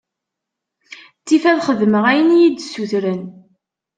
Ttif 1.19 1.43
ad 1.51 1.59
xedmeɣ 1.67 2.03
ayen 2.11 2.29
iyi-d-ssutren. 2.37 3.21